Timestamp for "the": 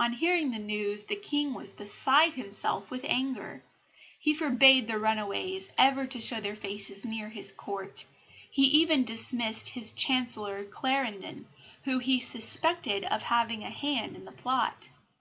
0.50-0.58, 1.04-1.14, 4.88-4.98, 14.24-14.32